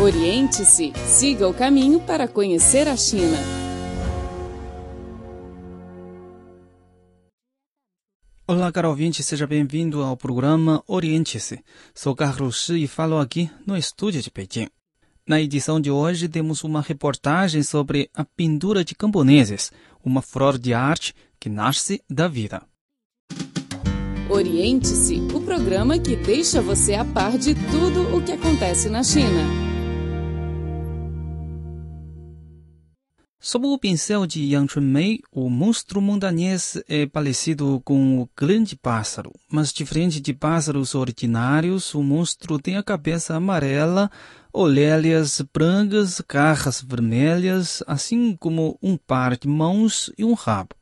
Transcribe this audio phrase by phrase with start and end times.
[0.00, 3.36] Oriente-se, siga o caminho para conhecer a China.
[8.46, 11.58] Olá, caro ouvinte, seja bem-vindo ao programa Oriente-se.
[11.92, 14.68] Sou Carlos Shi e falo aqui no estúdio de Pequim.
[15.26, 19.72] Na edição de hoje temos uma reportagem sobre a pintura de camponeses,
[20.04, 22.62] uma flor de arte que nasce da vida.
[24.30, 29.67] Oriente-se, o programa que deixa você a par de tudo o que acontece na China.
[33.40, 39.32] Sob o pincel de Yang Chunmei, o monstro montanhês é parecido com o grande pássaro,
[39.48, 44.10] mas diferente de pássaros ordinários, o monstro tem a cabeça amarela,
[44.52, 50.74] orelhas brancas, garras vermelhas, assim como um par de mãos e um rabo.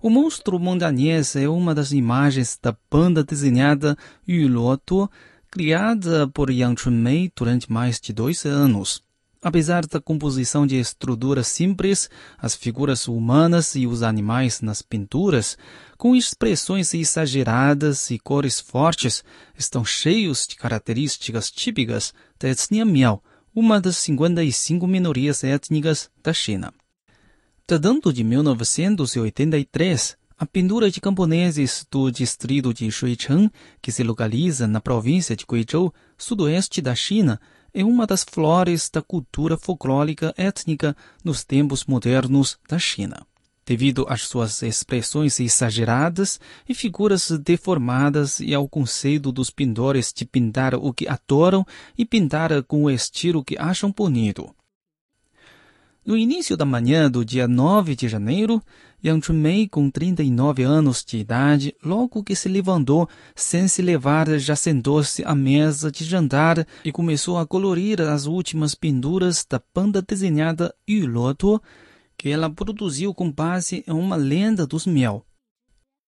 [0.00, 5.10] O monstro montanhês é uma das imagens da banda desenhada Yu Luotuo,
[5.50, 9.04] criada por Yang Chunmei durante mais de dois anos.
[9.42, 15.56] Apesar da composição de estruturas simples, as figuras humanas e os animais nas pinturas,
[15.96, 19.24] com expressões exageradas e cores fortes,
[19.56, 23.22] estão cheios de características típicas da etnia Miao,
[23.54, 26.70] uma das 55 minorias étnicas da China.
[27.66, 34.80] Datando de 1983, a pintura de camponeses do distrito de Shuicheng, que se localiza na
[34.80, 37.40] província de Guizhou, sudoeste da China,
[37.72, 43.26] é uma das flores da cultura folclórica étnica nos tempos modernos da China.
[43.64, 50.74] Devido às suas expressões exageradas e figuras deformadas e ao conceito dos pintores de pintar
[50.74, 51.64] o que adoram
[51.96, 54.52] e pintar com o estilo que acham bonito.
[56.04, 58.62] No início da manhã do dia 9 de janeiro,
[59.04, 63.06] Yang Chunmei, com 39 anos de idade, logo que se levantou,
[63.36, 68.74] sem se levar, já sentou-se à mesa de jantar e começou a colorir as últimas
[68.74, 71.60] pinturas da banda desenhada Yu Luotuo,
[72.16, 75.24] que ela produziu com base em uma lenda dos Miao.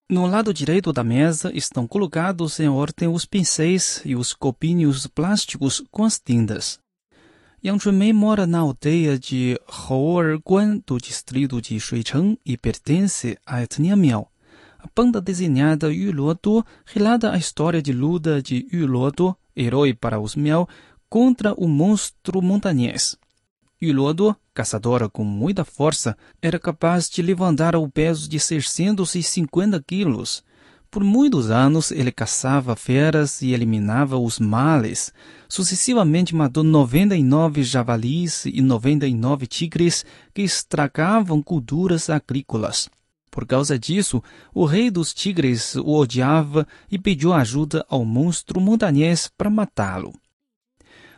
[0.09, 5.83] No lado direito da mesa estão colocados em ordem os pincéis e os copinhos plásticos
[5.89, 6.82] com as tintas.
[7.65, 13.95] Yang Chunmei mora na aldeia de Houerguan, do distrito de Shuicheng, e pertence à etnia
[13.95, 14.29] Miao.
[14.77, 20.19] A banda desenhada Yu Luoduo relata a história de luta de Yu Luoduo, herói para
[20.19, 20.67] os Miao,
[21.09, 23.15] contra o monstro montanhês.
[23.81, 30.43] Yu Luoduo, caçadora com muita força, era capaz de levantar o peso de 650 quilos.
[30.93, 35.11] Por muitos anos ele caçava feras e eliminava os males.
[35.49, 40.05] Sucessivamente matou 99 javalis e 99 tigres
[40.35, 42.91] que estragavam culturas agrícolas.
[43.31, 44.21] Por causa disso,
[44.53, 50.13] o rei dos tigres o odiava e pediu ajuda ao monstro montanhês para matá-lo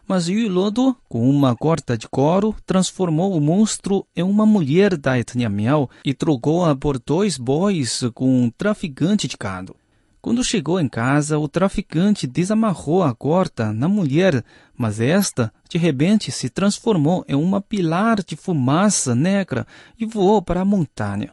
[0.07, 5.49] mas Yulodo, com uma corda de couro, transformou o monstro em uma mulher da etnia
[5.49, 9.75] Miao e trocou-a por dois bois com um traficante de gado.
[10.21, 14.43] Quando chegou em casa, o traficante desamarrou a corda na mulher,
[14.75, 19.67] mas esta, de repente, se transformou em uma pilar de fumaça negra
[19.99, 21.31] e voou para a montanha.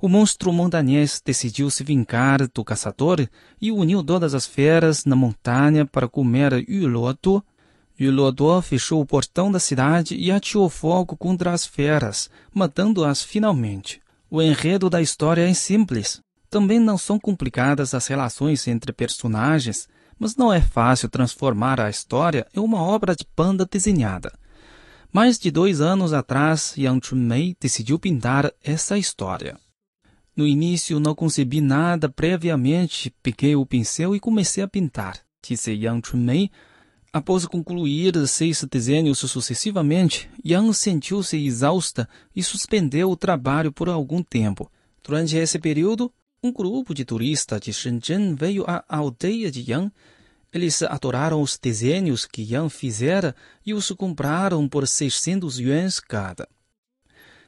[0.00, 3.24] O monstro montanhês decidiu se vingar do caçador
[3.60, 7.40] e uniu todas as feras na montanha para comer Yuloto
[8.04, 14.00] e Lodó fechou o portão da cidade e ateou fogo contra as feras, matando-as finalmente.
[14.30, 16.20] O enredo da história é simples.
[16.50, 22.46] Também não são complicadas as relações entre personagens, mas não é fácil transformar a história
[22.54, 24.32] em uma obra de banda desenhada.
[25.12, 29.58] Mais de dois anos atrás, Yang Chunmei decidiu pintar essa história.
[30.34, 36.08] No início não concebi nada previamente, peguei o pincel e comecei a pintar, disse Yang
[36.08, 36.50] Chunmei,
[37.14, 44.72] Após concluir seis desenhos sucessivamente, Yang sentiu-se exausta e suspendeu o trabalho por algum tempo.
[45.04, 46.10] Durante esse período,
[46.42, 49.92] um grupo de turistas de Shenzhen veio à aldeia de Yang.
[50.50, 56.48] Eles adoraram os desenhos que Yang fizera e os compraram por 600 yuans cada.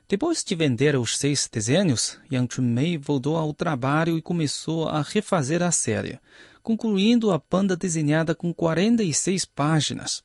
[0.07, 5.63] Depois de vender os seis desenhos, Yang Chunmei voltou ao trabalho e começou a refazer
[5.63, 6.21] a série
[6.65, 10.25] concluindo a banda desenhada com 46 páginas.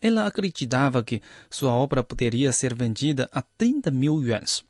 [0.00, 1.20] Ela acreditava que
[1.50, 4.64] sua obra poderia ser vendida a 30 mil yuans.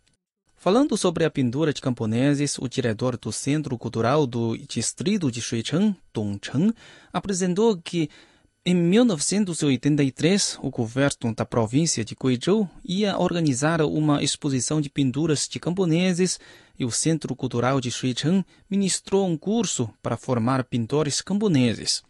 [0.57, 5.95] Falando sobre a pintura de camponeses, o diretor do Centro Cultural do Distrito de Shuicheng,
[6.13, 6.73] Dong Cheng,
[7.13, 8.11] apresentou que
[8.63, 15.59] em 1983, o governo da província de Guizhou ia organizar uma exposição de pinturas de
[15.59, 16.39] camponeses
[16.79, 22.03] e o Centro Cultural de Shuicheng ministrou um curso para formar pintores camponeses.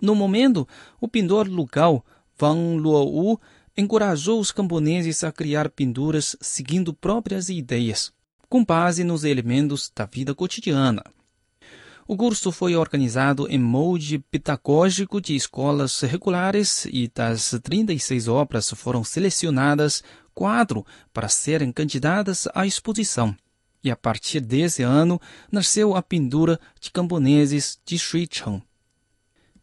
[0.00, 0.66] No momento,
[0.98, 2.02] o pintor local
[2.40, 3.38] Wang Luowu
[3.76, 8.10] encorajou os camponeses a criar pinturas seguindo próprias ideias,
[8.48, 11.04] com base nos elementos da vida cotidiana.
[12.10, 19.04] O curso foi organizado em molde pedagógico de escolas regulares e das 36 obras foram
[19.04, 20.02] selecionadas
[20.32, 23.36] quatro para serem candidatas à exposição.
[23.84, 25.20] E a partir desse ano
[25.52, 28.62] nasceu a pintura de camponeses de Xuicheng.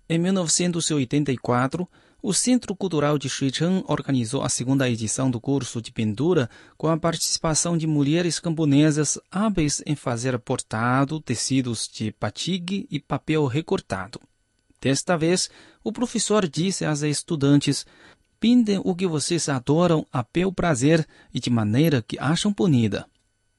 [0.08, 1.90] Em 1984,
[2.25, 6.98] o Centro Cultural de Xuicheng organizou a segunda edição do curso de pintura com a
[6.98, 14.19] participação de mulheres camponesas hábeis em fazer portado, tecidos de batik e papel recortado.
[14.81, 15.51] Desta vez,
[15.83, 17.86] o professor disse às estudantes:
[18.39, 23.06] pintem o que vocês adoram a bel prazer e de maneira que acham bonita.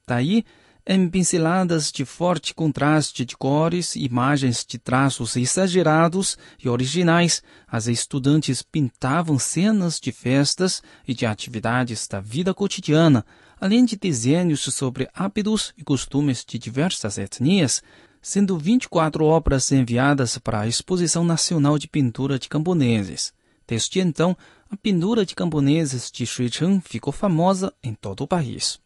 [0.05, 0.45] Daí,
[0.89, 8.63] em pinceladas de forte contraste de cores, imagens de traços exagerados e originais, as estudantes
[8.63, 13.27] pintavam cenas de festas e de atividades da vida cotidiana,
[13.61, 17.83] além de desenhos sobre hábitos e costumes de diversas etnias,
[18.23, 23.33] sendo 24 obras enviadas para a Exposição Nacional de Pintura de Camponeses.
[23.67, 24.37] Desde então,
[24.71, 28.79] a pintura de camponeses de Xuicheng ficou famosa em todo o país.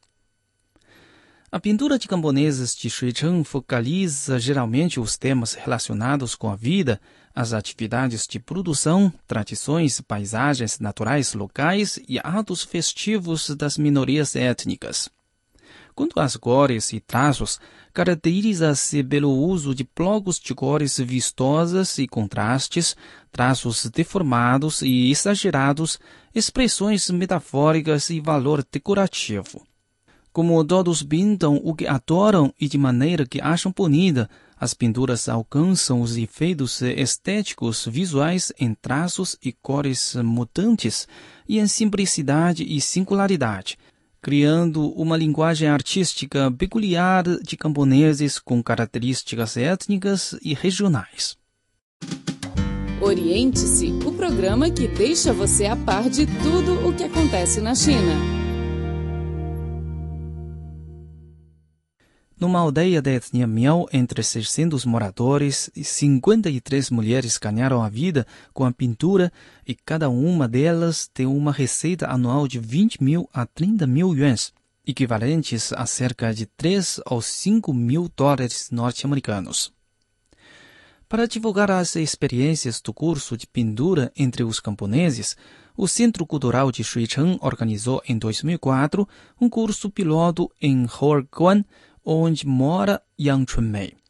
[1.53, 7.01] A pintura de camponeses de Xuicheng focaliza geralmente os temas relacionados com a vida,
[7.35, 15.11] as atividades de produção, tradições, paisagens naturais locais e atos festivos das minorias étnicas.
[15.93, 17.59] Quanto às cores e traços,
[17.93, 22.97] caracteriza-se pelo uso de blocos de cores vistosas e contrastes,
[23.33, 25.99] traços deformados e exagerados,
[26.33, 29.69] expressões metafóricas e valor decorativo.
[30.33, 36.01] Como todos pintam o que adoram e de maneira que acham bonita, as pinturas alcançam
[36.01, 41.09] os efeitos estéticos visuais em traços e cores mutantes
[41.49, 43.77] e em simplicidade e singularidade,
[44.23, 51.37] criando uma linguagem artística peculiar de camponeses com características étnicas e regionais.
[53.01, 58.40] Oriente-se, o programa que deixa você a par de tudo o que acontece na China.
[62.41, 68.73] Numa aldeia da etnia Miao, entre 600 moradores, 53 mulheres ganharam a vida com a
[68.73, 69.31] pintura
[69.67, 74.55] e cada uma delas tem uma receita anual de 20 mil a 30 mil yuans,
[74.87, 79.71] equivalentes a cerca de 3 ou 5 mil dólares norte-americanos.
[81.11, 85.37] Para divulgar as experiências do curso de pintura entre os camponeses,
[85.77, 89.07] o Centro Cultural de Xuicheng organizou em 2004
[89.41, 91.65] um curso piloto em Hoerguan,
[92.05, 94.01] onde mora Yang Chunmei.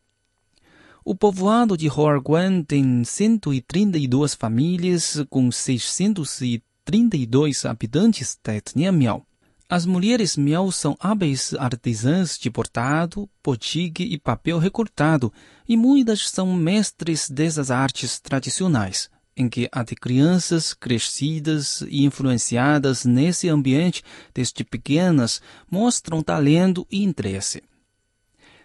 [1.04, 9.26] O povoado de Hoarguan tem 132 famílias com 632 habitantes da etnia Miao.
[9.68, 15.32] As mulheres Miao são hábeis artesãs de bordado, botique e papel recortado,
[15.68, 23.48] e muitas são mestres dessas artes tradicionais, em que até crianças crescidas e influenciadas nesse
[23.48, 24.02] ambiente
[24.34, 25.40] desde pequenas
[25.70, 27.62] mostram talento e interesse.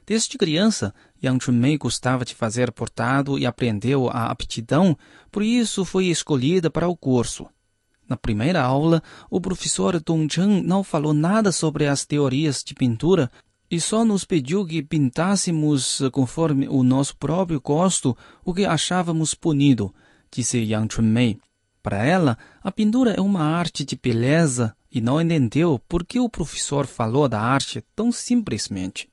[0.05, 0.93] Desde criança,
[1.23, 4.95] Yang Chunmei gostava de fazer portado e aprendeu a aptidão,
[5.31, 7.47] por isso foi escolhida para o curso.
[8.07, 13.31] Na primeira aula, o professor Dong Cheng não falou nada sobre as teorias de pintura
[13.69, 19.91] e só nos pediu que pintássemos conforme o nosso próprio gosto o que achávamos bonito,
[20.31, 21.39] disse Yang Chunmei.
[21.81, 26.29] Para ela, a pintura é uma arte de beleza e não entendeu por que o
[26.29, 29.09] professor falou da arte tão simplesmente.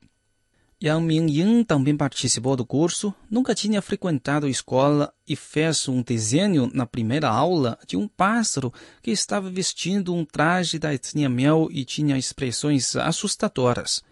[0.83, 6.69] Yang Mingyin também participou do curso, nunca tinha frequentado a escola e fez um desenho
[6.73, 11.85] na primeira aula de um pássaro que estava vestindo um traje da etnia Miao e
[11.85, 14.03] tinha expressões assustadoras.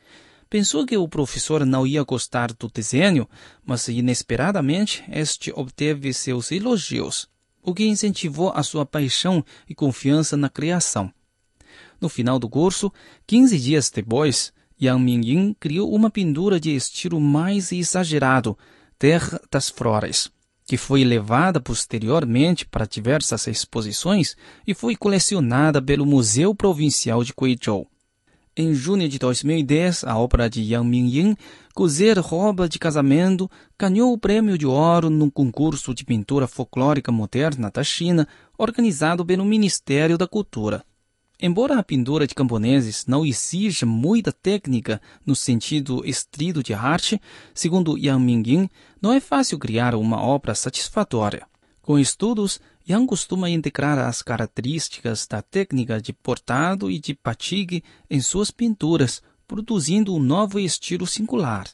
[0.50, 3.28] Pensou que o professor não ia gostar do desenho,
[3.66, 7.28] mas inesperadamente este obteve seus elogios,
[7.62, 11.12] o que incentivou a sua paixão e confiança na criação.
[12.00, 12.94] No final do curso,
[13.28, 18.58] 15 dias depois, Yang Mingyin criou uma pintura de estilo mais exagerado,
[18.98, 20.32] Terra das Flores,
[20.66, 24.36] que foi levada posteriormente para diversas exposições
[24.66, 27.88] e foi colecionada pelo Museu Provincial de Guizhou.
[28.58, 31.38] Em junho de 2010, a obra de Yang Mingyin,
[31.76, 37.70] Cozer Roupa de Casamento, ganhou o prêmio de ouro no concurso de pintura folclórica moderna
[37.72, 40.84] da China, organizado pelo Ministério da Cultura.
[41.44, 47.20] Embora a pintura de camponeses não exija muita técnica no sentido estrito de arte,
[47.52, 48.70] segundo Yang Mingyin,
[49.02, 51.48] não é fácil criar uma obra satisfatória.
[51.82, 58.22] Com estudos, Yang costuma integrar as características da técnica de portado e de batik em
[58.22, 61.66] suas pinturas, produzindo um novo estilo singular.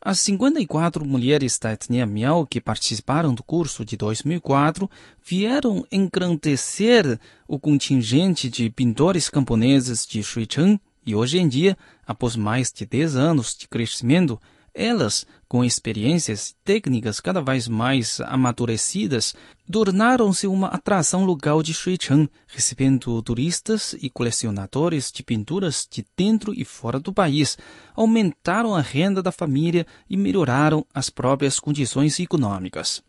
[0.00, 4.88] As 54 mulheres da etnia Miao que participaram do curso de 2004
[5.24, 11.76] vieram engrandecer o contingente de pintores camponeses de Shuicheng e hoje em dia,
[12.06, 14.40] após mais de 10 anos de crescimento,
[14.78, 19.34] elas, com experiências técnicas cada vez mais amadurecidas,
[19.70, 26.64] tornaram-se uma atração local de Shuicheng, recebendo turistas e colecionadores de pinturas de dentro e
[26.64, 27.58] fora do país,
[27.94, 33.02] aumentaram a renda da família e melhoraram as próprias condições econômicas.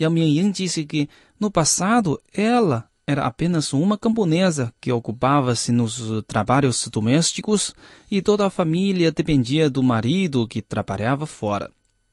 [0.00, 1.08] Yao Mingyan disse que,
[1.38, 7.72] no passado, ela era apenas uma camponesa que ocupava-se nos trabalhos domésticos
[8.10, 11.70] e toda a família dependia do marido que trabalhava fora.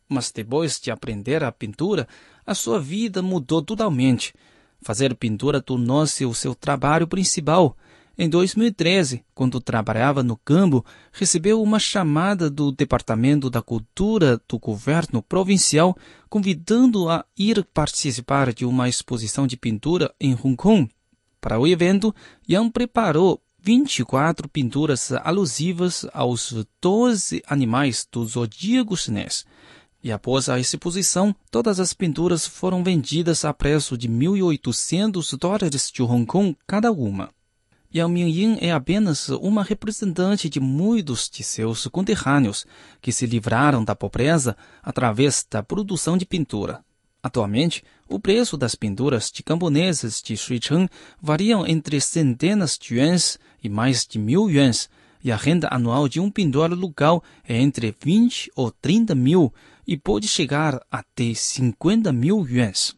[0.07, 2.07] Mas depois de aprender a pintura,
[2.45, 4.35] a sua vida mudou totalmente.
[4.83, 7.75] Fazer pintura tornou-se o seu trabalho principal
[8.15, 15.23] em 2013, quando trabalhava no campo, recebeu uma chamada do Departamento da Cultura do governo
[15.23, 15.97] provincial,
[16.29, 20.91] convidando a ir participar de uma exposição de pintura em Hong Kong.
[21.41, 22.13] Para o evento,
[22.47, 29.43] Yang preparou 24 pinturas alusivas aos 12 animais do zodíaco chinês.
[30.03, 36.03] E após a exposição, todas as pinturas foram vendidas a preço de 1.800 dólares de
[36.03, 37.29] Hong Kong cada uma.
[37.95, 42.65] Yang Mingyin é apenas uma representante de muitos de seus conterrâneos
[42.99, 46.83] que se livraram da pobreza através da produção de pintura.
[47.21, 50.89] Atualmente, o preço das pinturas de camponeses de Shuicheng
[51.21, 54.89] variam entre centenas de yuans e mais de mil yuans,
[55.23, 59.53] e a renda anual de um pintor local é entre 20 ou 30 mil
[59.85, 62.95] e pode chegar até 50 mil yuans.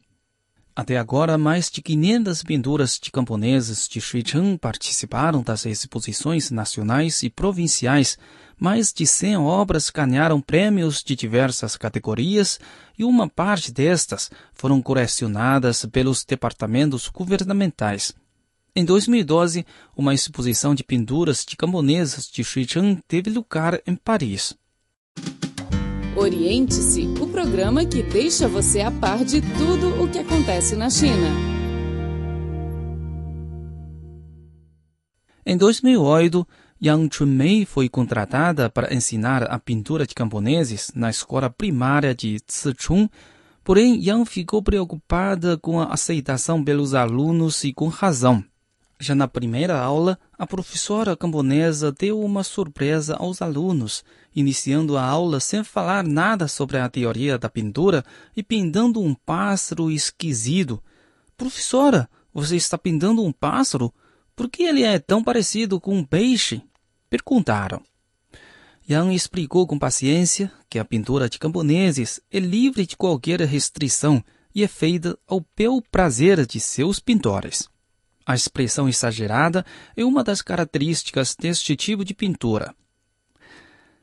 [0.76, 7.30] Até agora, mais de 500 pinturas de camponeses de Xucheng participaram das exposições nacionais e
[7.30, 8.18] provinciais.
[8.60, 12.60] Mais de 100 obras ganharam prêmios de diversas categorias
[13.00, 18.14] e uma parte destas foram colecionadas pelos departamentos governamentais.
[18.76, 19.66] Em 2012,
[19.96, 24.54] uma exposição de pinturas de camponeses de Xucheng teve lugar em Paris.
[26.18, 31.28] Oriente-se, o programa que deixa você a par de tudo o que acontece na China.
[35.46, 36.48] Em 2008,
[36.82, 43.10] Yang Chunmei foi contratada para ensinar a pintura de camponeses na escola primária de Sichung,
[43.62, 48.42] porém Yang ficou preocupada com a aceitação pelos alunos e com razão.
[49.06, 54.04] Já na primeira aula, a professora camponesa deu uma surpresa aos alunos,
[54.36, 58.04] iniciando a aula sem falar nada sobre a teoria da pintura
[58.36, 60.82] e pintando um pássaro esquisito.
[61.38, 63.94] Professora, você está pintando um pássaro?
[64.36, 66.64] Por que ele é tão parecido com um peixe?
[67.08, 67.84] Perguntaram.
[68.90, 74.24] Yang explicou com paciência que a pintura de camponeses é livre de qualquer restrição
[74.56, 77.70] e é feita ao bel prazer de seus pintores.
[78.26, 79.64] A expressão exagerada
[79.96, 82.74] é uma das características deste tipo de pintura.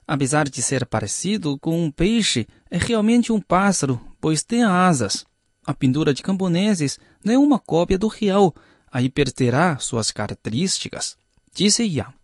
[0.06, 5.24] Apesar de ser parecido com um peixe, é realmente um pássaro, pois tem asas.
[5.66, 8.54] A pintura de camponeses não é uma cópia do real,
[8.90, 11.16] aí perderá suas características,
[11.52, 12.14] disse Yang.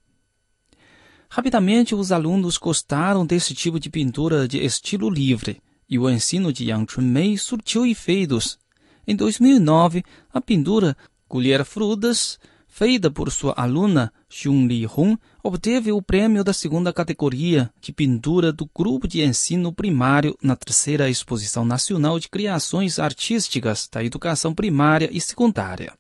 [1.31, 6.71] Rapidamente, os alunos gostaram desse tipo de pintura de estilo livre, e o ensino de
[6.71, 8.59] Yang Chunmei surtiu efeitos.
[9.07, 10.97] Em 2009, a pintura
[11.29, 17.71] Colher Frutas, feita por sua aluna Xun Li Hong, obteve o prêmio da segunda categoria
[17.83, 24.03] de pintura do Grupo de Ensino Primário na terceira Exposição Nacional de Criações Artísticas da
[24.03, 25.93] Educação Primária e Secundária.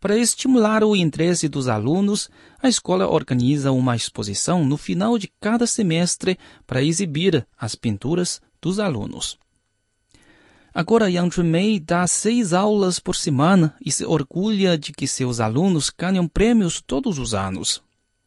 [0.00, 2.28] Para estimular o interesse dos alunos,
[2.60, 8.80] a escola organiza uma exposição no final de cada semestre para exibir as pinturas dos
[8.80, 9.38] alunos.
[10.78, 15.90] Agora Yang Chunmei dá seis aulas por semana e se orgulha de que seus alunos
[15.90, 17.82] ganham prêmios todos os anos.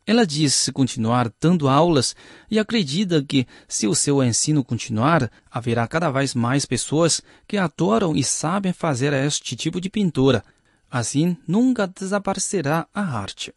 [0.05, 2.13] Ela diz continuar dando aulas
[2.49, 8.17] e acredita que, se o seu ensino continuar, haverá cada vez mais pessoas que adoram
[8.17, 10.43] e sabem fazer este tipo de pintura.
[10.91, 13.53] Assim, nunca desaparecerá a arte.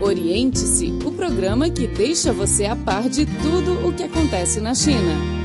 [0.00, 5.41] Oriente-se, o programa que deixa você a par de tudo o que acontece na China.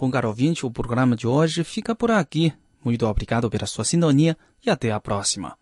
[0.00, 2.52] Bom, caro ouvinte, o programa de hoje fica por aqui.
[2.84, 5.58] Muito obrigado pela sua sintonia e até a próxima.